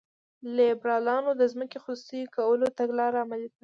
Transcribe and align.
لیبرالانو 0.57 1.31
د 1.39 1.41
ځمکې 1.51 1.77
خصوصي 1.83 2.21
کولو 2.35 2.67
تګلاره 2.79 3.17
عملي 3.25 3.47
کړه. 3.51 3.59